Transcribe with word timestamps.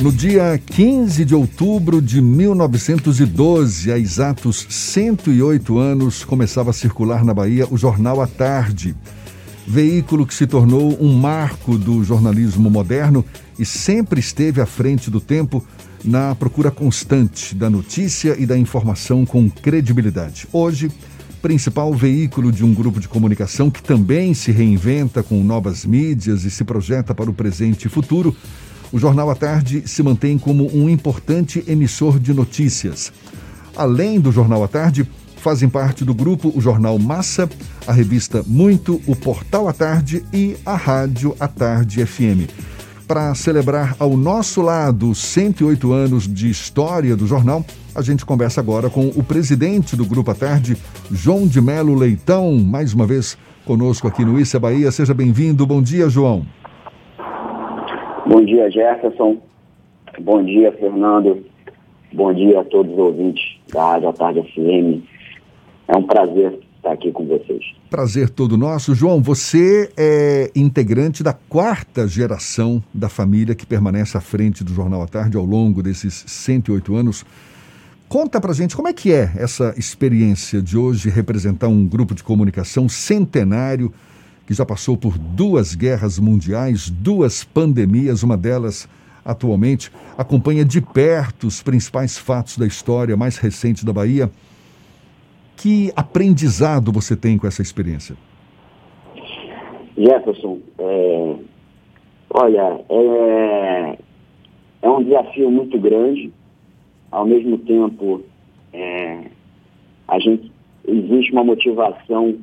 No 0.00 0.12
dia 0.12 0.56
15 0.64 1.24
de 1.24 1.34
outubro 1.34 2.00
de 2.00 2.22
1912, 2.22 3.90
há 3.90 3.98
exatos 3.98 4.64
108 4.70 5.76
anos, 5.76 6.24
começava 6.24 6.70
a 6.70 6.72
circular 6.72 7.24
na 7.24 7.34
Bahia 7.34 7.66
o 7.68 7.76
Jornal 7.76 8.20
à 8.20 8.26
Tarde. 8.28 8.94
Veículo 9.66 10.24
que 10.24 10.32
se 10.32 10.46
tornou 10.46 10.96
um 11.02 11.12
marco 11.14 11.76
do 11.76 12.04
jornalismo 12.04 12.70
moderno 12.70 13.24
e 13.58 13.64
sempre 13.64 14.20
esteve 14.20 14.60
à 14.60 14.66
frente 14.66 15.10
do 15.10 15.20
tempo 15.20 15.66
na 16.04 16.32
procura 16.32 16.70
constante 16.70 17.52
da 17.52 17.68
notícia 17.68 18.36
e 18.38 18.46
da 18.46 18.56
informação 18.56 19.26
com 19.26 19.50
credibilidade. 19.50 20.46
Hoje, 20.52 20.92
principal 21.42 21.92
veículo 21.92 22.52
de 22.52 22.64
um 22.64 22.72
grupo 22.72 23.00
de 23.00 23.08
comunicação 23.08 23.68
que 23.68 23.82
também 23.82 24.32
se 24.32 24.52
reinventa 24.52 25.24
com 25.24 25.42
novas 25.42 25.84
mídias 25.84 26.44
e 26.44 26.52
se 26.52 26.62
projeta 26.62 27.12
para 27.12 27.28
o 27.28 27.34
presente 27.34 27.86
e 27.86 27.90
futuro, 27.90 28.34
o 28.92 28.98
Jornal 28.98 29.30
à 29.30 29.34
Tarde 29.34 29.82
se 29.86 30.02
mantém 30.02 30.38
como 30.38 30.74
um 30.74 30.88
importante 30.88 31.62
emissor 31.66 32.18
de 32.18 32.32
notícias. 32.32 33.12
Além 33.76 34.18
do 34.18 34.32
Jornal 34.32 34.64
à 34.64 34.68
Tarde, 34.68 35.08
fazem 35.36 35.68
parte 35.68 36.04
do 36.04 36.14
grupo 36.14 36.52
o 36.54 36.60
Jornal 36.60 36.98
Massa, 36.98 37.48
a 37.86 37.92
revista 37.92 38.42
Muito, 38.46 39.00
o 39.06 39.14
Portal 39.14 39.68
à 39.68 39.72
Tarde 39.72 40.24
e 40.32 40.56
a 40.64 40.74
Rádio 40.74 41.36
à 41.38 41.46
Tarde 41.46 42.04
FM. 42.04 42.50
Para 43.06 43.34
celebrar 43.34 43.96
ao 43.98 44.16
nosso 44.16 44.60
lado 44.60 45.14
108 45.14 45.92
anos 45.92 46.28
de 46.28 46.50
história 46.50 47.16
do 47.16 47.26
jornal, 47.26 47.64
a 47.94 48.02
gente 48.02 48.24
conversa 48.24 48.60
agora 48.60 48.90
com 48.90 49.06
o 49.08 49.22
presidente 49.22 49.96
do 49.96 50.04
Grupo 50.04 50.30
à 50.30 50.34
Tarde, 50.34 50.76
João 51.10 51.46
de 51.46 51.60
Melo 51.60 51.94
Leitão, 51.94 52.58
mais 52.58 52.92
uma 52.92 53.06
vez 53.06 53.38
conosco 53.64 54.06
aqui 54.06 54.24
no 54.24 54.38
Issa 54.38 54.58
Bahia. 54.58 54.92
Seja 54.92 55.14
bem-vindo. 55.14 55.66
Bom 55.66 55.80
dia, 55.80 56.08
João. 56.10 56.46
Bom 58.38 58.44
dia, 58.44 58.70
Jefferson. 58.70 59.38
Bom 60.20 60.44
dia, 60.44 60.70
Fernando. 60.70 61.44
Bom 62.12 62.32
dia 62.32 62.60
a 62.60 62.64
todos 62.64 62.92
os 62.92 62.96
ouvintes 62.96 63.42
da 63.72 63.94
Rádio 63.94 64.12
Tarde 64.12 64.42
FM. 64.42 65.02
É 65.88 65.96
um 65.96 66.04
prazer 66.04 66.56
estar 66.76 66.92
aqui 66.92 67.10
com 67.10 67.26
vocês. 67.26 67.64
Prazer 67.90 68.30
todo 68.30 68.56
nosso. 68.56 68.94
João, 68.94 69.20
você 69.20 69.90
é 69.96 70.52
integrante 70.54 71.20
da 71.24 71.32
quarta 71.32 72.06
geração 72.06 72.80
da 72.94 73.08
família 73.08 73.56
que 73.56 73.66
permanece 73.66 74.16
à 74.16 74.20
frente 74.20 74.62
do 74.62 74.72
Jornal 74.72 75.02
à 75.02 75.08
Tarde 75.08 75.36
ao 75.36 75.44
longo 75.44 75.82
desses 75.82 76.22
108 76.28 76.94
anos. 76.94 77.26
Conta 78.08 78.40
pra 78.40 78.52
gente 78.52 78.76
como 78.76 78.86
é 78.86 78.92
que 78.92 79.12
é 79.12 79.32
essa 79.36 79.74
experiência 79.76 80.62
de 80.62 80.78
hoje 80.78 81.10
representar 81.10 81.66
um 81.66 81.84
grupo 81.84 82.14
de 82.14 82.22
comunicação 82.22 82.88
centenário 82.88 83.92
que 84.48 84.54
já 84.54 84.64
passou 84.64 84.96
por 84.96 85.18
duas 85.18 85.74
guerras 85.74 86.18
mundiais, 86.18 86.88
duas 86.88 87.44
pandemias, 87.44 88.22
uma 88.22 88.34
delas 88.34 88.88
atualmente, 89.22 89.92
acompanha 90.16 90.64
de 90.64 90.80
perto 90.80 91.46
os 91.46 91.62
principais 91.62 92.16
fatos 92.16 92.56
da 92.56 92.66
história 92.66 93.14
mais 93.14 93.36
recente 93.36 93.84
da 93.84 93.92
Bahia. 93.92 94.30
Que 95.54 95.92
aprendizado 95.94 96.90
você 96.90 97.14
tem 97.14 97.36
com 97.36 97.46
essa 97.46 97.60
experiência? 97.60 98.16
Jefferson, 99.98 100.60
é, 100.78 101.34
olha, 102.30 102.80
é, 102.88 103.98
é 104.80 104.88
um 104.88 105.04
desafio 105.04 105.50
muito 105.50 105.78
grande. 105.78 106.32
Ao 107.10 107.26
mesmo 107.26 107.58
tempo, 107.58 108.22
é, 108.72 109.24
a 110.08 110.18
gente 110.18 110.50
existe 110.86 111.32
uma 111.32 111.44
motivação 111.44 112.38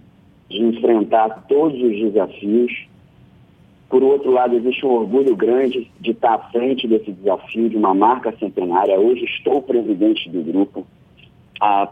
de 0.50 0.62
enfrentar 0.62 1.46
todos 1.48 1.82
os 1.82 1.98
desafios. 2.00 2.88
Por 3.90 4.04
outro 4.04 4.32
lado, 4.32 4.56
existe 4.56 4.86
um 4.86 4.92
orgulho 4.92 5.36
grande 5.36 5.90
de 6.00 6.12
estar 6.12 6.34
à 6.34 6.40
frente 6.50 6.88
desse 6.88 7.12
desafio 7.12 7.70
de 7.70 7.78
uma 7.78 7.94
marca 7.94 8.36
centenária. 8.38 9.00
Hoje 9.00 9.26
estou 9.26 9.62
presidente 9.62 10.30
do 10.30 10.42
grupo 10.42 10.86
há 11.62 11.90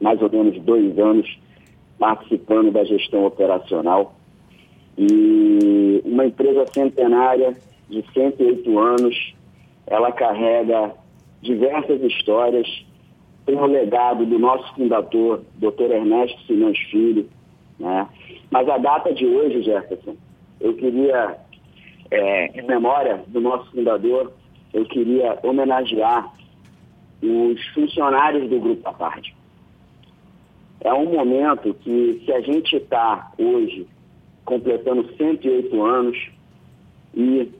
mais 0.00 0.20
ou 0.22 0.30
menos 0.30 0.60
dois 0.62 0.98
anos, 0.98 1.38
participando 1.98 2.70
da 2.70 2.84
gestão 2.84 3.26
operacional. 3.26 4.14
E 4.96 6.00
uma 6.04 6.26
empresa 6.26 6.64
centenária 6.72 7.56
de 7.88 8.04
108 8.12 8.78
anos, 8.78 9.34
ela 9.86 10.12
carrega 10.12 10.92
diversas 11.42 12.02
histórias. 12.02 12.66
Tem 13.46 13.56
o 13.56 13.66
legado 13.66 14.26
do 14.26 14.38
nosso 14.38 14.74
fundador, 14.74 15.42
Dr. 15.56 15.90
Ernesto 15.92 16.40
Simões 16.46 16.78
Filho, 16.90 17.28
né? 17.78 18.08
Mas 18.50 18.68
a 18.68 18.78
data 18.78 19.12
de 19.12 19.26
hoje, 19.26 19.62
Jefferson, 19.62 20.16
eu 20.60 20.74
queria, 20.74 21.36
é, 22.10 22.60
em 22.60 22.66
memória 22.66 23.22
do 23.26 23.40
nosso 23.40 23.70
fundador, 23.70 24.32
eu 24.72 24.84
queria 24.86 25.38
homenagear 25.42 26.32
os 27.22 27.66
funcionários 27.68 28.48
do 28.48 28.60
Grupo 28.60 28.88
Aparte. 28.88 29.34
É 30.80 30.92
um 30.92 31.12
momento 31.12 31.74
que, 31.74 32.22
se 32.24 32.32
a 32.32 32.40
gente 32.40 32.76
está 32.76 33.32
hoje 33.36 33.86
completando 34.44 35.08
108 35.16 35.82
anos 35.82 36.30
e 37.14 37.52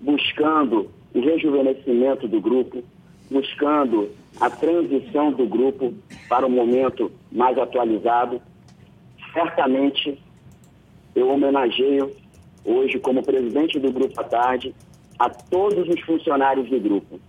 buscando 0.00 0.90
o 1.14 1.20
rejuvenescimento 1.20 2.26
do 2.26 2.40
grupo, 2.40 2.82
buscando 3.30 4.10
a 4.40 4.50
transição 4.50 5.32
do 5.32 5.46
grupo 5.46 5.94
para 6.28 6.44
um 6.44 6.50
momento 6.50 7.10
mais 7.30 7.56
atualizado, 7.56 8.42
certamente 9.34 10.18
eu 11.14 11.28
homenageio 11.30 12.10
hoje, 12.64 12.98
como 12.98 13.22
presidente 13.22 13.78
do 13.78 13.92
Grupo 13.92 14.18
à 14.20 14.24
Tarde, 14.24 14.74
a 15.18 15.28
todos 15.28 15.86
os 15.88 16.00
funcionários 16.00 16.70
do 16.70 16.80
grupo. 16.80 17.20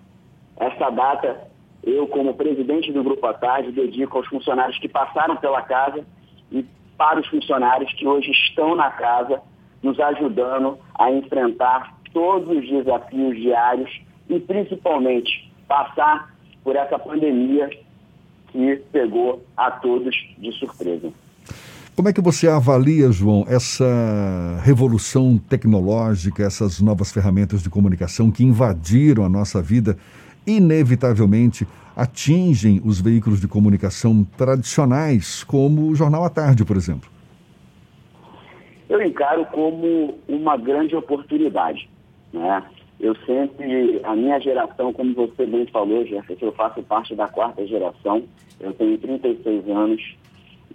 Essa 0.56 0.90
data, 0.90 1.48
eu, 1.84 2.08
como 2.08 2.34
presidente 2.34 2.92
do 2.92 3.04
Grupo 3.04 3.28
à 3.28 3.34
Tarde, 3.34 3.72
dedico 3.72 4.18
aos 4.18 4.28
funcionários 4.28 4.80
que 4.80 4.88
passaram 4.88 5.36
pela 5.36 5.62
casa 5.62 6.06
e 6.52 6.66
para 6.98 7.20
os 7.20 7.28
funcionários 7.28 7.92
que 7.94 8.08
hoje 8.08 8.32
estão 8.32 8.76
na 8.76 8.90
casa, 8.92 9.42
nos 9.84 10.00
ajudando 10.00 10.78
a 10.98 11.12
enfrentar 11.12 11.96
todos 12.14 12.58
os 12.58 12.68
desafios 12.68 13.36
diários 13.36 14.02
e, 14.30 14.40
principalmente, 14.40 15.52
passar 15.68 16.34
por 16.64 16.76
essa 16.76 16.98
pandemia 16.98 17.70
que 18.52 18.78
pegou 18.92 19.44
a 19.58 19.70
todos 19.70 20.16
de 20.38 20.52
surpresa. 20.54 21.12
Como 21.96 22.10
é 22.10 22.14
que 22.14 22.20
você 22.20 22.50
avalia, 22.50 23.10
João, 23.10 23.46
essa 23.48 24.60
revolução 24.62 25.38
tecnológica, 25.38 26.44
essas 26.44 26.82
novas 26.82 27.10
ferramentas 27.10 27.64
de 27.64 27.70
comunicação 27.70 28.30
que 28.30 28.44
invadiram 28.44 29.24
a 29.24 29.30
nossa 29.30 29.62
vida, 29.62 29.98
inevitavelmente 30.46 31.66
atingem 31.96 32.82
os 32.84 33.00
veículos 33.00 33.40
de 33.40 33.48
comunicação 33.48 34.28
tradicionais, 34.38 35.46
como 35.46 35.88
o 35.88 35.96
Jornal 35.96 36.26
à 36.26 36.30
Tarde, 36.30 36.66
por 36.66 36.76
exemplo? 36.76 37.10
Eu 38.90 39.02
encaro 39.02 39.46
como 39.46 40.16
uma 40.28 40.58
grande 40.58 40.98
oportunidade. 40.98 41.90
Né? 42.34 42.62
Eu 43.00 43.16
sempre, 43.26 44.02
a 44.04 44.14
minha 44.14 44.38
geração, 44.42 44.92
como 44.92 45.14
você 45.14 45.46
bem 45.46 45.66
falou, 45.68 46.06
Jefferson, 46.06 46.48
eu 46.48 46.52
faço 46.52 46.84
parte 46.84 47.16
da 47.16 47.30
quarta 47.30 47.66
geração, 47.66 48.24
eu 48.60 48.74
tenho 48.74 48.98
36 48.98 49.70
anos, 49.70 50.02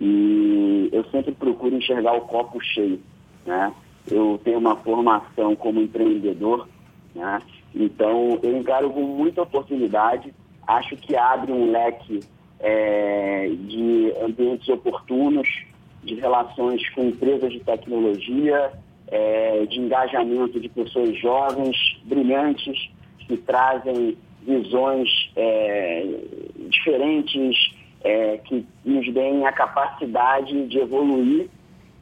e 0.01 0.89
eu 0.93 1.05
sempre 1.11 1.33
procuro 1.33 1.77
enxergar 1.77 2.15
o 2.15 2.23
copo 2.23 2.61
cheio, 2.61 3.01
né? 3.45 3.73
Eu 4.11 4.41
tenho 4.43 4.59
uma 4.59 4.77
formação 4.77 5.55
como 5.55 5.81
empreendedor, 5.81 6.67
né? 7.15 7.41
Então 7.75 8.39
eu 8.43 8.57
encaro 8.57 8.91
com 8.91 9.03
muita 9.03 9.43
oportunidade, 9.43 10.33
acho 10.67 10.97
que 10.97 11.15
abre 11.15 11.53
um 11.53 11.71
leque 11.71 12.21
é, 12.59 13.49
de 13.49 14.13
ambientes 14.23 14.69
oportunos, 14.69 15.49
de 16.03 16.15
relações 16.15 16.89
com 16.91 17.05
empresas 17.05 17.53
de 17.53 17.61
tecnologia, 17.61 18.73
é, 19.09 19.67
de 19.67 19.81
engajamento 19.81 20.59
de 20.59 20.69
pessoas 20.69 21.17
jovens, 21.19 21.77
brilhantes, 22.05 22.91
que 23.19 23.37
trazem 23.37 24.17
visões 24.43 25.09
é, 25.37 26.07
diferentes, 26.69 27.75
é, 28.03 28.39
que 28.39 28.67
nos 28.85 29.13
deem 29.13 29.47
a 29.47 29.53
capacidade 29.53 30.67
de 30.67 30.79
evoluir. 30.79 31.49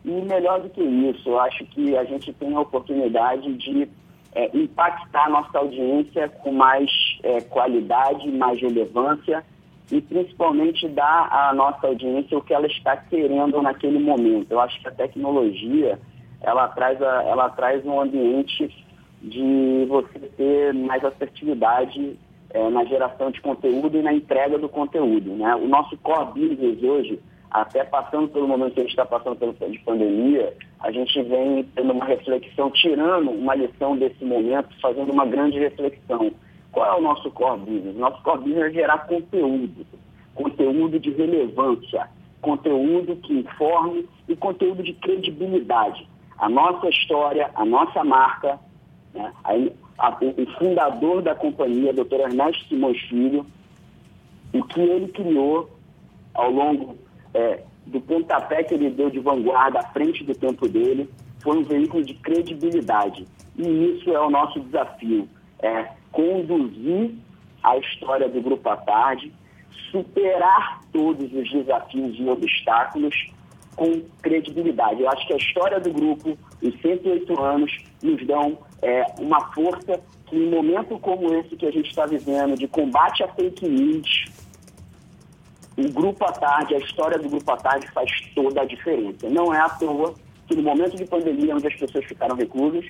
E 0.05 0.11
melhor 0.11 0.61
do 0.61 0.71
que 0.71 0.83
isso, 0.83 1.29
eu 1.29 1.41
acho 1.41 1.65
que 1.67 1.97
a 1.97 2.05
gente 2.05 2.33
tem 2.33 2.55
a 2.55 2.61
oportunidade 2.61 3.53
de 3.55 3.89
é, 4.35 4.57
impactar 4.57 5.29
nossa 5.29 5.59
audiência 5.59 6.29
com 6.29 6.53
mais 6.53 6.91
é, 7.23 7.41
qualidade, 7.41 8.31
mais 8.31 8.61
relevância 8.61 9.45
e 9.91 10.01
principalmente 10.01 10.87
dar 10.89 11.29
à 11.33 11.53
nossa 11.53 11.87
audiência 11.87 12.37
o 12.37 12.43
que 12.43 12.55
ela 12.55 12.67
está 12.67 12.97
querendo 12.97 13.61
naquele 13.63 13.99
momento. 13.99 14.53
Eu 14.53 14.61
acho 14.61 14.81
que 14.81 14.89
a 14.89 14.93
tecnologia 14.93 15.99
ela 16.41 16.69
traz, 16.69 17.01
a, 17.03 17.23
ela 17.25 17.49
traz 17.51 17.85
um 17.85 18.01
ambiente 18.01 18.73
de 19.23 19.87
você 19.89 20.19
ter 20.37 20.75
mais 20.75 21.05
assertividade 21.05 22.17
é, 22.51 22.71
na 22.71 22.85
geração 22.85 23.31
de 23.31 23.41
conteúdo 23.41 23.99
e 23.99 24.03
na 24.03 24.13
entrega 24.13 24.59
do 24.59 24.69
conteúdo. 24.69 25.31
Né? 25.31 25.55
O 25.57 25.69
nosso 25.69 25.97
core 25.99 26.49
business 26.49 26.83
hoje, 26.83 27.21
até 27.51 27.85
passando 27.85 28.29
pelo 28.29 28.49
momento 28.49 28.75
que 28.75 28.81
a 28.81 28.83
gente 28.85 28.91
está 28.91 29.05
passando 29.05 29.37
pelo 29.37 29.53
de 29.53 29.79
pandemia, 29.81 30.55
a 30.81 30.91
gente 30.91 31.21
vem 31.23 31.65
tendo 31.75 31.93
uma 31.93 32.05
reflexão, 32.05 32.71
tirando 32.71 33.31
uma 33.31 33.55
lição 33.55 33.97
desse 33.97 34.25
momento, 34.25 34.69
fazendo 34.81 35.13
uma 35.13 35.27
grande 35.27 35.59
reflexão. 35.59 36.31
qual 36.73 36.87
é 36.87 36.99
o 36.99 37.03
nosso 37.03 37.31
core 37.31 37.61
business? 37.61 37.97
Nosso 37.97 38.23
core 38.23 38.45
business 38.45 38.65
é 38.65 38.71
gerar 38.71 39.07
conteúdo, 39.07 39.87
conteúdo 40.35 41.01
de 41.01 41.11
relevância, 41.11 42.09
conteúdo 42.41 43.17
que 43.17 43.33
informe 43.33 44.09
e 44.29 44.37
conteúdo 44.37 44.83
de 44.83 44.93
credibilidade. 44.95 46.09
A 46.39 46.49
nossa 46.49 46.89
história, 46.89 47.51
a 47.55 47.65
nossa 47.65 48.05
marca, 48.05 48.61
né? 49.15 49.33
a, 49.45 49.53
a, 50.07 50.19
o 50.21 50.47
fundador 50.59 51.23
da 51.23 51.35
companhia, 51.35 51.93
Dr. 51.93 52.21
Ernesto 52.21 52.69
Simões 52.69 53.01
Filho, 53.03 53.47
o 54.53 54.63
que 54.65 54.81
ele 54.81 55.09
criou 55.09 55.71
ao 56.35 56.51
longo 56.51 56.97
é, 57.35 57.63
do 57.87 58.01
pontapé 58.01 58.63
que 58.63 58.75
ele 58.75 58.91
deu 58.91 59.11
de 59.11 59.19
vanguarda 59.19 59.81
à 59.81 59.89
frente 59.89 60.25
do 60.25 60.35
tempo 60.35 60.69
dele, 60.69 61.09
foi 61.41 61.59
um 61.59 61.63
veículo 61.63 62.05
de 62.05 62.15
credibilidade. 62.15 63.27
E 63.57 63.69
isso 63.95 64.11
é 64.11 64.21
o 64.21 64.31
nosso 64.31 64.61
desafio, 64.61 65.29
é 65.61 65.89
conduzir 66.13 67.15
a 67.63 67.77
história 67.79 68.29
do 68.29 68.41
Grupo 68.41 68.69
à 68.69 68.77
Tarde, 68.77 69.33
superar 69.91 70.81
todos 70.93 71.33
os 71.33 71.51
desafios 71.51 72.17
e 72.19 72.29
obstáculos 72.29 73.15
com 73.79 74.03
credibilidade. 74.21 75.01
Eu 75.01 75.09
acho 75.09 75.25
que 75.27 75.33
a 75.33 75.37
história 75.37 75.79
do 75.79 75.93
grupo, 75.93 76.37
os 76.61 76.81
108 76.83 77.41
anos, 77.41 77.73
nos 78.03 78.27
dão 78.27 78.59
é, 78.83 79.07
uma 79.21 79.41
força 79.53 80.01
que 80.27 80.37
em 80.37 80.51
momento 80.51 80.99
como 80.99 81.33
esse 81.35 81.57
que 81.57 81.65
a 81.65 81.71
gente 81.71 81.89
está 81.89 82.05
vivendo, 82.05 82.59
de 82.59 82.67
combate 82.67 83.23
a 83.23 83.29
fake 83.29 83.67
news, 83.67 84.25
o 85.77 85.93
Grupo 85.93 86.25
à 86.25 86.33
Tarde, 86.33 86.75
a 86.75 86.79
história 86.79 87.17
do 87.19 87.29
Grupo 87.29 87.53
à 87.53 87.57
Tarde 87.57 87.89
faz 87.93 88.11
toda 88.35 88.63
a 88.63 88.65
diferença. 88.65 89.31
Não 89.31 89.55
é 89.55 89.61
à 89.61 89.69
toa 89.69 90.13
que 90.49 90.57
no 90.57 90.63
momento 90.63 90.97
de 90.97 91.05
pandemia, 91.05 91.55
onde 91.55 91.69
as 91.69 91.77
pessoas 91.77 92.05
ficaram 92.05 92.35
reclusas, 92.35 92.85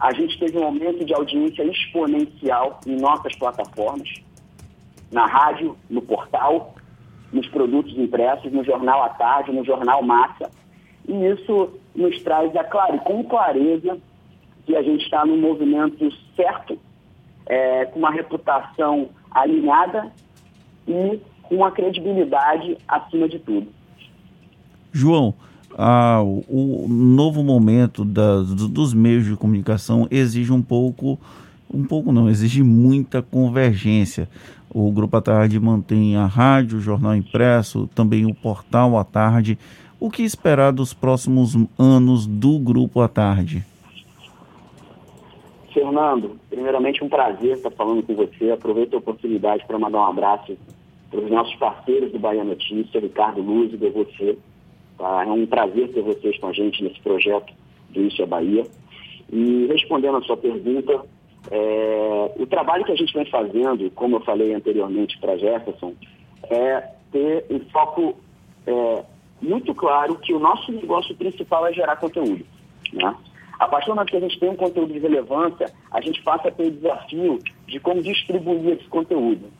a 0.00 0.12
gente 0.14 0.38
teve 0.38 0.58
um 0.58 0.64
aumento 0.64 1.04
de 1.04 1.12
audiência 1.12 1.62
exponencial 1.64 2.80
em 2.86 2.96
nossas 2.96 3.36
plataformas, 3.36 4.08
na 5.12 5.26
rádio, 5.26 5.76
no 5.90 6.00
portal, 6.00 6.74
nos 7.32 7.46
produtos 7.48 7.96
impressos, 7.96 8.52
no 8.52 8.64
jornal 8.64 9.02
à 9.04 9.10
tarde, 9.10 9.52
no 9.52 9.64
jornal 9.64 10.02
massa. 10.02 10.50
E 11.06 11.12
isso 11.26 11.70
nos 11.94 12.20
traz, 12.22 12.54
é 12.54 12.64
claro, 12.64 12.98
com 12.98 13.24
clareza, 13.24 13.98
que 14.66 14.76
a 14.76 14.82
gente 14.82 15.02
está 15.02 15.24
no 15.24 15.36
movimento 15.36 16.10
certo, 16.36 16.78
é, 17.46 17.86
com 17.86 17.98
uma 17.98 18.10
reputação 18.10 19.08
alinhada 19.30 20.12
e 20.86 21.18
com 21.42 21.56
uma 21.56 21.70
credibilidade 21.70 22.76
acima 22.86 23.28
de 23.28 23.38
tudo. 23.38 23.68
João, 24.92 25.34
ah, 25.76 26.22
o 26.22 26.86
novo 26.88 27.42
momento 27.42 28.04
da, 28.04 28.40
dos 28.42 28.92
meios 28.92 29.24
de 29.24 29.36
comunicação 29.36 30.06
exige 30.10 30.52
um 30.52 30.62
pouco, 30.62 31.18
um 31.72 31.84
pouco 31.84 32.12
não, 32.12 32.28
exige 32.28 32.62
muita 32.62 33.22
convergência. 33.22 34.28
O 34.70 34.90
Grupo 34.90 35.16
à 35.16 35.20
Tarde 35.20 35.58
mantém 35.58 36.16
a 36.16 36.26
rádio, 36.26 36.78
o 36.78 36.80
jornal 36.80 37.14
impresso, 37.14 37.88
também 37.94 38.26
o 38.26 38.34
portal 38.34 38.98
à 38.98 39.04
tarde. 39.04 39.58
O 39.98 40.10
que 40.10 40.22
esperar 40.22 40.72
dos 40.72 40.94
próximos 40.94 41.56
anos 41.78 42.26
do 42.26 42.58
Grupo 42.58 43.00
à 43.00 43.08
Tarde? 43.08 43.64
Fernando, 45.72 46.38
primeiramente 46.50 47.02
um 47.04 47.08
prazer 47.08 47.56
estar 47.56 47.70
falando 47.70 48.02
com 48.02 48.14
você. 48.14 48.50
Aproveito 48.50 48.94
a 48.94 48.98
oportunidade 48.98 49.64
para 49.66 49.78
mandar 49.78 49.98
um 50.00 50.10
abraço 50.10 50.56
para 51.10 51.20
os 51.20 51.30
nossos 51.30 51.54
parceiros 51.56 52.12
do 52.12 52.18
Bahia 52.18 52.44
Notícia, 52.44 53.00
Ricardo 53.00 53.40
Luz 53.40 53.72
e 53.72 53.76
você. 53.76 54.38
Tá? 54.98 55.24
É 55.24 55.30
um 55.30 55.46
prazer 55.46 55.88
ter 55.92 56.02
vocês 56.02 56.38
com 56.38 56.48
a 56.48 56.52
gente 56.52 56.82
nesse 56.82 57.00
projeto 57.00 57.52
do 57.90 58.02
Isso 58.02 58.22
é 58.22 58.26
Bahia. 58.26 58.66
E 59.30 59.66
respondendo 59.66 60.16
a 60.16 60.22
sua 60.22 60.36
pergunta, 60.36 61.02
é, 61.50 62.32
o 62.36 62.46
trabalho 62.46 62.84
que 62.84 62.92
a 62.92 62.96
gente 62.96 63.12
vem 63.12 63.24
fazendo, 63.26 63.90
como 63.92 64.16
eu 64.16 64.20
falei 64.20 64.54
anteriormente 64.54 65.18
para 65.18 65.36
Jefferson, 65.36 65.94
é 66.50 66.88
ter 67.10 67.46
um 67.50 67.60
foco 67.70 68.16
é, 68.66 69.04
muito 69.40 69.74
claro 69.74 70.16
que 70.16 70.32
o 70.34 70.38
nosso 70.38 70.70
negócio 70.72 71.14
principal 71.16 71.66
é 71.66 71.72
gerar 71.72 71.96
conteúdo. 71.96 72.44
Né? 72.92 73.14
A 73.58 73.66
partir 73.66 73.86
do 73.86 73.94
momento 73.94 74.10
que 74.10 74.16
a 74.16 74.20
gente 74.20 74.38
tem 74.38 74.50
um 74.50 74.56
conteúdo 74.56 74.92
de 74.92 74.98
relevância, 74.98 75.72
a 75.90 76.00
gente 76.00 76.22
passa 76.22 76.48
a 76.48 76.50
ter 76.50 76.66
o 76.66 76.70
desafio 76.70 77.38
de 77.66 77.80
como 77.80 78.02
distribuir 78.02 78.74
esse 78.74 78.88
conteúdo. 78.88 79.50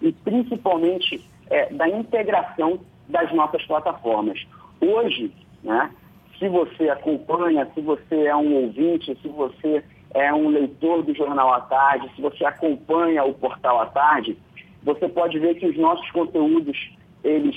E 0.00 0.12
principalmente 0.12 1.22
é, 1.50 1.72
da 1.72 1.88
integração 1.88 2.80
das 3.08 3.32
nossas 3.32 3.64
plataformas. 3.66 4.44
Hoje, 4.80 5.30
né, 5.62 5.90
se 6.38 6.48
você 6.48 6.88
acompanha, 6.88 7.68
se 7.74 7.80
você 7.80 8.26
é 8.26 8.34
um 8.34 8.54
ouvinte, 8.54 9.16
se 9.20 9.28
você 9.28 9.84
é 10.14 10.32
um 10.32 10.48
leitor 10.48 11.02
do 11.02 11.12
Jornal 11.12 11.52
à 11.52 11.60
Tarde, 11.62 12.10
se 12.14 12.22
você 12.22 12.44
acompanha 12.44 13.24
o 13.24 13.34
Portal 13.34 13.80
à 13.80 13.86
Tarde, 13.86 14.38
você 14.82 15.08
pode 15.08 15.38
ver 15.38 15.56
que 15.56 15.66
os 15.66 15.76
nossos 15.76 16.08
conteúdos, 16.12 16.78
eles 17.24 17.56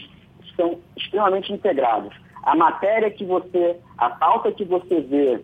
são 0.55 0.79
extremamente 0.95 1.53
integrados. 1.53 2.13
A 2.43 2.55
matéria 2.55 3.11
que 3.11 3.23
você, 3.23 3.79
a 3.97 4.09
pauta 4.09 4.51
que 4.51 4.65
você 4.65 5.01
vê 5.01 5.39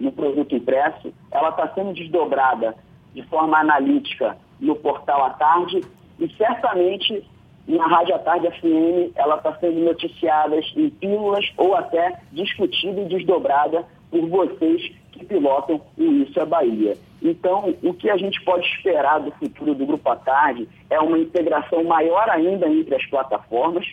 no 0.00 0.10
produto 0.10 0.56
impresso, 0.56 1.12
ela 1.30 1.50
está 1.50 1.68
sendo 1.74 1.92
desdobrada 1.92 2.74
de 3.14 3.22
forma 3.24 3.58
analítica 3.58 4.36
no 4.60 4.74
Portal 4.74 5.24
à 5.24 5.30
Tarde 5.30 5.80
e 6.18 6.28
certamente 6.36 7.24
na 7.68 7.86
Rádio 7.86 8.14
à 8.14 8.18
Tarde 8.18 8.48
FM 8.60 9.12
ela 9.16 9.36
está 9.36 9.54
sendo 9.58 9.80
noticiada 9.80 10.56
em 10.76 10.90
pílulas 10.90 11.44
ou 11.56 11.74
até 11.74 12.20
discutida 12.32 13.00
e 13.00 13.06
desdobrada 13.06 13.84
por 14.10 14.26
vocês 14.28 14.92
que 15.16 15.24
pilotam 15.24 15.80
o 15.98 16.02
Isso 16.02 16.38
é 16.38 16.46
Bahia. 16.46 16.96
Então, 17.22 17.74
o 17.82 17.92
que 17.94 18.10
a 18.10 18.16
gente 18.16 18.40
pode 18.44 18.66
esperar 18.66 19.20
do 19.20 19.32
futuro 19.32 19.74
do 19.74 19.86
Grupo 19.86 20.08
à 20.08 20.16
Tarde 20.16 20.68
é 20.88 21.00
uma 21.00 21.18
integração 21.18 21.82
maior 21.84 22.28
ainda 22.28 22.68
entre 22.68 22.94
as 22.94 23.04
plataformas, 23.06 23.86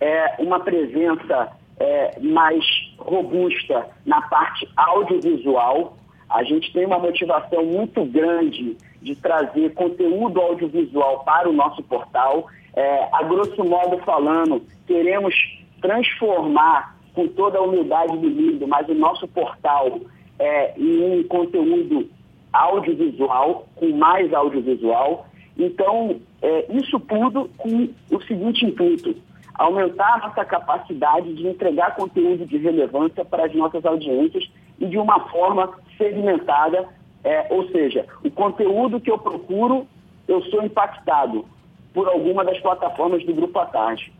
é 0.00 0.36
uma 0.38 0.60
presença 0.60 1.52
é, 1.78 2.18
mais 2.20 2.64
robusta 2.98 3.86
na 4.06 4.22
parte 4.22 4.68
audiovisual. 4.76 5.96
A 6.28 6.42
gente 6.44 6.72
tem 6.72 6.86
uma 6.86 6.98
motivação 6.98 7.64
muito 7.64 8.04
grande 8.04 8.76
de 9.02 9.14
trazer 9.16 9.74
conteúdo 9.74 10.40
audiovisual 10.40 11.24
para 11.24 11.48
o 11.48 11.52
nosso 11.52 11.82
portal. 11.82 12.46
É, 12.74 13.08
a 13.12 13.22
grosso 13.24 13.64
modo 13.64 13.98
falando, 13.98 14.62
queremos 14.86 15.34
transformar 15.80 16.96
com 17.14 17.26
toda 17.26 17.58
a 17.58 17.62
humildade 17.62 18.16
do 18.16 18.30
mundo, 18.30 18.68
mas 18.68 18.88
o 18.88 18.94
nosso 18.94 19.26
portal 19.26 20.00
é, 20.38 20.74
em 20.78 21.20
um 21.20 21.22
conteúdo 21.24 22.08
audiovisual, 22.52 23.66
com 23.76 23.90
mais 23.90 24.32
audiovisual. 24.32 25.26
Então, 25.56 26.20
é, 26.40 26.66
isso 26.72 26.98
tudo 27.00 27.50
com 27.56 27.88
o 28.10 28.22
seguinte 28.22 28.64
intuito: 28.64 29.14
aumentar 29.54 30.20
nossa 30.20 30.44
capacidade 30.44 31.34
de 31.34 31.46
entregar 31.46 31.96
conteúdo 31.96 32.46
de 32.46 32.56
relevância 32.58 33.24
para 33.24 33.46
as 33.46 33.54
nossas 33.54 33.84
audiências 33.84 34.48
e 34.78 34.86
de 34.86 34.98
uma 34.98 35.28
forma 35.28 35.72
segmentada, 35.96 36.88
é, 37.24 37.46
ou 37.50 37.68
seja, 37.68 38.06
o 38.22 38.30
conteúdo 38.30 39.00
que 39.00 39.10
eu 39.10 39.18
procuro, 39.18 39.86
eu 40.28 40.42
sou 40.44 40.62
impactado 40.62 41.44
por 41.92 42.06
alguma 42.06 42.44
das 42.44 42.60
plataformas 42.60 43.24
do 43.24 43.34
Grupo 43.34 43.58
à 43.58 43.66
Tarde. 43.66 44.12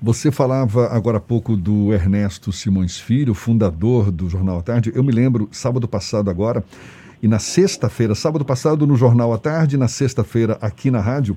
Você 0.00 0.30
falava 0.30 0.86
agora 0.94 1.18
há 1.18 1.20
pouco 1.20 1.56
do 1.56 1.92
Ernesto 1.92 2.52
Simões 2.52 3.00
Filho, 3.00 3.34
fundador 3.34 4.12
do 4.12 4.30
Jornal 4.30 4.60
à 4.60 4.62
Tarde. 4.62 4.92
Eu 4.94 5.02
me 5.02 5.10
lembro, 5.10 5.48
sábado 5.50 5.88
passado 5.88 6.30
agora, 6.30 6.64
e 7.20 7.26
na 7.26 7.40
sexta-feira, 7.40 8.14
sábado 8.14 8.44
passado 8.44 8.86
no 8.86 8.94
Jornal 8.94 9.32
à 9.32 9.38
Tarde, 9.38 9.76
na 9.76 9.88
sexta-feira 9.88 10.56
aqui 10.60 10.88
na 10.88 11.00
rádio, 11.00 11.36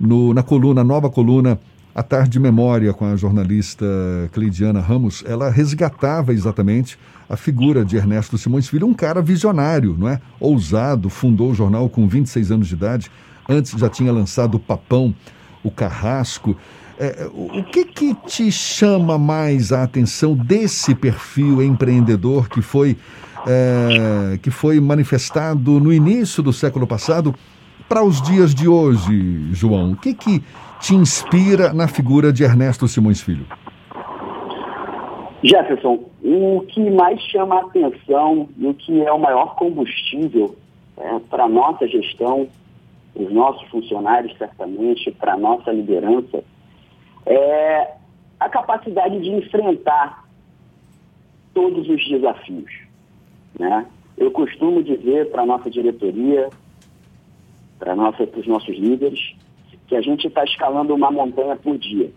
no, 0.00 0.34
na 0.34 0.42
coluna, 0.42 0.82
nova 0.82 1.08
coluna 1.08 1.60
A 1.94 2.02
Tarde 2.02 2.30
de 2.30 2.40
Memória, 2.40 2.92
com 2.92 3.04
a 3.04 3.14
jornalista 3.14 3.86
Cleidiana 4.32 4.80
Ramos, 4.80 5.22
ela 5.24 5.48
resgatava 5.48 6.32
exatamente 6.32 6.98
a 7.30 7.36
figura 7.36 7.84
de 7.84 7.96
Ernesto 7.96 8.36
Simões 8.36 8.68
Filho, 8.68 8.88
um 8.88 8.94
cara 8.94 9.22
visionário, 9.22 9.94
não 9.96 10.08
é? 10.08 10.20
Ousado, 10.40 11.08
fundou 11.08 11.52
o 11.52 11.54
jornal 11.54 11.88
com 11.88 12.08
26 12.08 12.50
anos 12.50 12.66
de 12.66 12.74
idade, 12.74 13.12
antes 13.48 13.78
já 13.78 13.88
tinha 13.88 14.12
lançado 14.12 14.56
o 14.56 14.60
Papão, 14.60 15.14
o 15.62 15.70
Carrasco. 15.70 16.56
É, 16.98 17.26
o 17.32 17.62
que, 17.64 17.84
que 17.84 18.14
te 18.26 18.50
chama 18.52 19.18
mais 19.18 19.72
a 19.72 19.82
atenção 19.82 20.34
desse 20.34 20.94
perfil 20.94 21.62
empreendedor 21.62 22.48
que 22.48 22.60
foi, 22.60 22.96
é, 23.46 24.38
que 24.38 24.50
foi 24.50 24.78
manifestado 24.80 25.80
no 25.80 25.92
início 25.92 26.42
do 26.42 26.52
século 26.52 26.86
passado 26.86 27.34
para 27.88 28.04
os 28.04 28.20
dias 28.22 28.54
de 28.54 28.68
hoje, 28.68 29.52
João? 29.52 29.92
O 29.92 29.96
que, 29.96 30.14
que 30.14 30.42
te 30.80 30.94
inspira 30.94 31.72
na 31.72 31.88
figura 31.88 32.32
de 32.32 32.42
Ernesto 32.42 32.86
Simões 32.86 33.20
Filho? 33.20 33.46
Jefferson, 35.42 36.04
o 36.22 36.64
que 36.68 36.90
mais 36.90 37.20
chama 37.22 37.56
a 37.56 37.60
atenção 37.62 38.48
e 38.56 38.66
o 38.66 38.74
que 38.74 39.02
é 39.02 39.12
o 39.12 39.18
maior 39.18 39.56
combustível 39.56 40.54
é, 40.96 41.18
para 41.28 41.44
a 41.44 41.48
nossa 41.48 41.86
gestão, 41.88 42.46
os 43.14 43.32
nossos 43.32 43.68
funcionários, 43.68 44.36
certamente, 44.38 45.10
para 45.10 45.34
a 45.34 45.36
nossa 45.36 45.72
liderança, 45.72 46.44
é 47.26 47.94
a 48.38 48.48
capacidade 48.48 49.20
de 49.20 49.30
enfrentar 49.30 50.24
todos 51.54 51.88
os 51.88 52.08
desafios. 52.08 52.72
Né? 53.58 53.86
Eu 54.16 54.30
costumo 54.30 54.82
dizer 54.82 55.30
para 55.30 55.42
a 55.42 55.46
nossa 55.46 55.70
diretoria 55.70 56.48
para 57.82 58.38
os 58.38 58.46
nossos 58.46 58.76
líderes, 58.78 59.34
que 59.88 59.96
a 59.96 60.00
gente 60.00 60.28
está 60.28 60.44
escalando 60.44 60.94
uma 60.94 61.10
montanha 61.10 61.56
por 61.56 61.76
dia. 61.76 62.12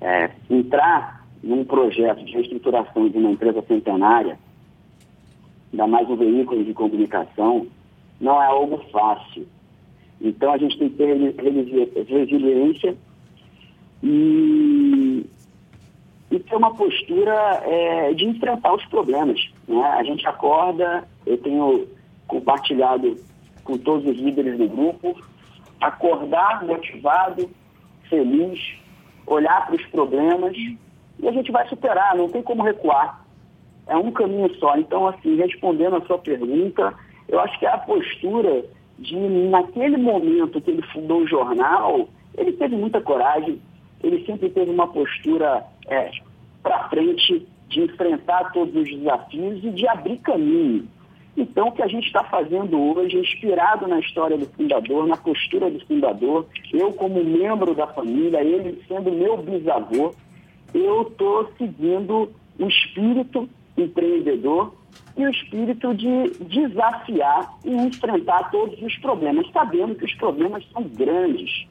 É, 0.00 0.30
entrar 0.48 1.26
num 1.42 1.62
projeto 1.62 2.24
de 2.24 2.32
reestruturação 2.32 3.08
de 3.10 3.18
uma 3.18 3.30
empresa 3.30 3.62
centenária, 3.68 4.38
ainda 5.70 5.86
mais 5.86 6.08
um 6.08 6.16
veículo 6.16 6.64
de 6.64 6.72
comunicação, 6.72 7.66
não 8.18 8.42
é 8.42 8.46
algo 8.46 8.78
fácil. 8.90 9.46
Então 10.20 10.52
a 10.52 10.56
gente 10.56 10.78
tem 10.78 10.88
que 10.88 10.96
ter 10.96 11.14
resiliência 12.08 12.96
e, 14.02 15.26
e 16.30 16.38
ter 16.38 16.56
uma 16.56 16.74
postura 16.74 17.34
é, 17.64 18.12
de 18.14 18.24
enfrentar 18.24 18.74
os 18.74 18.84
problemas. 18.86 19.40
Né? 19.66 19.82
A 19.82 20.02
gente 20.02 20.26
acorda, 20.26 21.06
eu 21.26 21.38
tenho 21.38 21.86
compartilhado 22.26 23.16
com 23.64 23.76
todos 23.78 24.06
os 24.06 24.16
líderes 24.16 24.58
do 24.58 24.68
grupo, 24.68 25.16
acordar 25.80 26.64
motivado, 26.64 27.50
feliz, 28.08 28.58
olhar 29.26 29.66
para 29.66 29.76
os 29.76 29.86
problemas 29.86 30.56
e 30.56 31.28
a 31.28 31.32
gente 31.32 31.50
vai 31.50 31.66
superar, 31.68 32.16
não 32.16 32.28
tem 32.28 32.42
como 32.42 32.62
recuar. 32.62 33.24
É 33.86 33.96
um 33.96 34.10
caminho 34.12 34.54
só. 34.56 34.76
Então, 34.76 35.06
assim, 35.06 35.36
respondendo 35.36 35.96
a 35.96 36.00
sua 36.02 36.18
pergunta, 36.18 36.94
eu 37.28 37.40
acho 37.40 37.58
que 37.58 37.66
a 37.66 37.78
postura 37.78 38.64
de, 38.98 39.16
naquele 39.16 39.96
momento 39.96 40.60
que 40.60 40.70
ele 40.70 40.82
fundou 40.92 41.22
o 41.22 41.26
jornal, 41.26 42.08
ele 42.36 42.52
teve 42.52 42.76
muita 42.76 43.00
coragem, 43.00 43.60
ele 44.02 44.24
sempre 44.24 44.48
teve 44.50 44.70
uma 44.70 44.88
postura 44.88 45.64
é, 45.86 46.10
para 46.62 46.88
frente 46.88 47.46
de 47.68 47.80
enfrentar 47.80 48.52
todos 48.52 48.74
os 48.74 48.88
desafios 48.88 49.62
e 49.62 49.70
de 49.70 49.86
abrir 49.88 50.18
caminho. 50.18 50.88
Então, 51.36 51.68
o 51.68 51.72
que 51.72 51.82
a 51.82 51.86
gente 51.86 52.06
está 52.06 52.24
fazendo 52.24 52.76
hoje, 52.76 53.16
inspirado 53.16 53.86
na 53.86 54.00
história 54.00 54.36
do 54.36 54.46
fundador, 54.46 55.06
na 55.06 55.16
postura 55.16 55.70
do 55.70 55.78
fundador, 55.86 56.46
eu 56.72 56.92
como 56.92 57.22
membro 57.22 57.74
da 57.74 57.86
família, 57.86 58.42
ele 58.42 58.82
sendo 58.88 59.12
meu 59.12 59.36
bisavô, 59.36 60.12
eu 60.74 61.02
estou 61.02 61.48
seguindo 61.56 62.32
o 62.58 62.66
espírito 62.66 63.48
empreendedor 63.76 64.74
e 65.16 65.24
o 65.24 65.30
espírito 65.30 65.94
de 65.94 66.30
desafiar 66.44 67.56
e 67.64 67.70
enfrentar 67.72 68.50
todos 68.50 68.80
os 68.82 68.96
problemas, 68.98 69.46
sabendo 69.52 69.94
que 69.94 70.06
os 70.06 70.14
problemas 70.14 70.64
são 70.72 70.82
grandes, 70.82 71.68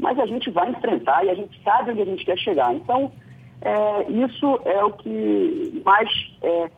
mas 0.00 0.18
a 0.18 0.26
gente 0.26 0.50
vai 0.50 0.70
enfrentar 0.70 1.24
e 1.24 1.30
a 1.30 1.34
gente 1.34 1.62
sabe 1.62 1.92
onde 1.92 2.02
a 2.02 2.04
gente 2.04 2.24
quer 2.24 2.38
chegar. 2.38 2.74
Então, 2.74 3.12
é, 3.60 4.10
isso 4.10 4.60
é 4.64 4.82
o 4.84 4.92
que 4.92 5.82
mais 5.84 6.08
é, 6.42 6.70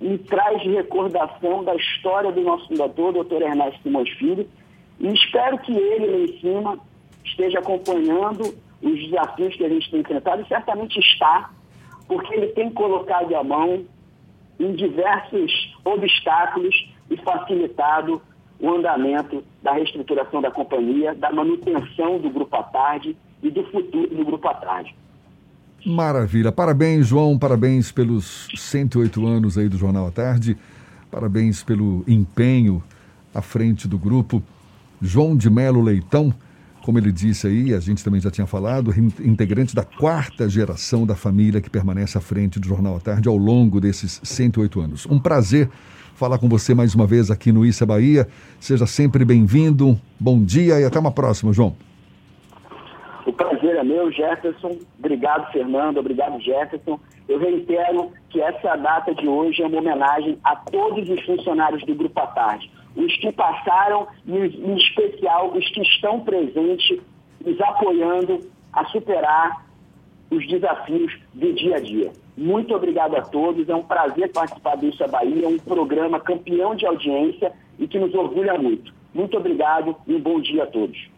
me 0.00 0.18
traz 0.18 0.60
de 0.62 0.70
recordação 0.70 1.64
da 1.64 1.74
história 1.74 2.30
do 2.30 2.42
nosso 2.42 2.68
fundador, 2.68 3.12
doutor 3.12 3.42
Ernesto 3.42 3.82
Simões 3.82 4.10
Filho, 4.10 4.48
e 5.00 5.08
espero 5.08 5.58
que 5.58 5.72
ele 5.72 6.06
lá 6.06 6.18
em 6.18 6.40
cima 6.40 6.78
esteja 7.24 7.60
acompanhando 7.60 8.54
os 8.82 8.98
desafios 9.04 9.56
que 9.56 9.64
a 9.64 9.68
gente 9.68 9.90
tem 9.90 10.00
enfrentado, 10.00 10.42
e 10.42 10.48
certamente 10.48 10.98
está, 10.98 11.50
porque 12.06 12.34
ele 12.34 12.48
tem 12.48 12.70
colocado 12.70 13.34
a 13.34 13.44
mão 13.44 13.84
em 14.58 14.72
diversos 14.74 15.76
obstáculos 15.84 16.92
e 17.10 17.16
facilitado 17.18 18.20
o 18.62 18.70
andamento 18.70 19.42
da 19.60 19.72
reestruturação 19.72 20.40
da 20.40 20.50
companhia, 20.50 21.14
da 21.16 21.32
manutenção 21.32 22.18
do 22.20 22.30
Grupo 22.30 22.56
à 22.56 22.62
Tarde 22.62 23.16
e 23.42 23.50
do 23.50 23.64
futuro 23.64 24.06
do 24.06 24.24
Grupo 24.24 24.46
à 24.46 24.54
Tarde. 24.54 24.94
Maravilha. 25.84 26.52
Parabéns, 26.52 27.08
João. 27.08 27.36
Parabéns 27.36 27.90
pelos 27.90 28.46
108 28.54 29.26
anos 29.26 29.58
aí 29.58 29.68
do 29.68 29.76
Jornal 29.76 30.06
à 30.06 30.10
Tarde. 30.12 30.56
Parabéns 31.10 31.64
pelo 31.64 32.04
empenho 32.06 32.80
à 33.34 33.42
frente 33.42 33.88
do 33.88 33.98
grupo. 33.98 34.40
João 35.00 35.36
de 35.36 35.50
Melo 35.50 35.82
Leitão, 35.82 36.32
como 36.82 36.98
ele 36.98 37.12
disse 37.12 37.46
aí, 37.46 37.72
a 37.72 37.80
gente 37.80 38.04
também 38.04 38.20
já 38.20 38.30
tinha 38.30 38.46
falado, 38.46 38.92
integrante 39.24 39.74
da 39.74 39.84
quarta 39.84 40.48
geração 40.48 41.06
da 41.06 41.14
família 41.14 41.60
que 41.60 41.70
permanece 41.70 42.18
à 42.18 42.20
frente 42.20 42.58
do 42.58 42.66
Jornal 42.66 42.96
à 42.96 43.00
Tarde 43.00 43.28
ao 43.28 43.36
longo 43.36 43.80
desses 43.80 44.20
108 44.22 44.80
anos. 44.80 45.06
Um 45.06 45.18
prazer 45.18 45.70
falar 46.14 46.38
com 46.38 46.48
você 46.48 46.74
mais 46.74 46.94
uma 46.94 47.06
vez 47.06 47.30
aqui 47.30 47.52
no 47.52 47.64
Issa 47.64 47.86
Bahia. 47.86 48.26
Seja 48.60 48.86
sempre 48.86 49.24
bem-vindo. 49.24 49.98
Bom 50.18 50.42
dia 50.42 50.80
e 50.80 50.84
até 50.84 50.98
uma 50.98 51.12
próxima, 51.12 51.52
João. 51.52 51.74
O 53.24 53.32
prazer 53.32 53.76
é 53.76 53.84
meu, 53.84 54.10
Jefferson. 54.10 54.76
Obrigado, 54.98 55.50
Fernando. 55.52 55.98
Obrigado, 55.98 56.40
Jefferson. 56.40 56.98
Eu 57.28 57.38
reitero 57.38 58.10
que 58.28 58.40
essa 58.40 58.74
data 58.76 59.14
de 59.14 59.28
hoje 59.28 59.62
é 59.62 59.66
uma 59.66 59.78
homenagem 59.78 60.36
a 60.42 60.56
todos 60.56 61.08
os 61.08 61.24
funcionários 61.24 61.84
do 61.84 61.94
Grupo 61.94 62.20
à 62.20 62.26
Tarde 62.26 62.70
os 62.96 63.16
que 63.16 63.32
passaram 63.32 64.06
e, 64.26 64.32
em 64.32 64.76
especial, 64.76 65.52
os 65.52 65.68
que 65.70 65.82
estão 65.82 66.20
presentes, 66.20 67.00
nos 67.44 67.60
apoiando 67.60 68.40
a 68.72 68.84
superar 68.86 69.66
os 70.30 70.46
desafios 70.48 71.18
do 71.34 71.52
dia 71.52 71.76
a 71.76 71.80
dia. 71.80 72.12
Muito 72.36 72.74
obrigado 72.74 73.14
a 73.16 73.22
todos, 73.22 73.68
é 73.68 73.74
um 73.74 73.82
prazer 73.82 74.32
participar 74.32 74.76
do 74.76 74.86
Isso 74.88 75.02
é 75.02 75.08
Bahia, 75.08 75.46
um 75.46 75.58
programa 75.58 76.18
campeão 76.18 76.74
de 76.74 76.86
audiência 76.86 77.52
e 77.78 77.86
que 77.86 77.98
nos 77.98 78.14
orgulha 78.14 78.56
muito. 78.56 78.94
Muito 79.12 79.36
obrigado 79.36 79.94
e 80.06 80.14
um 80.14 80.20
bom 80.20 80.40
dia 80.40 80.62
a 80.62 80.66
todos. 80.66 81.10